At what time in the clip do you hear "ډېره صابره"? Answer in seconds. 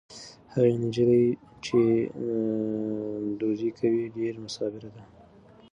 4.15-4.89